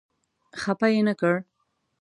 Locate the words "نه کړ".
1.07-1.35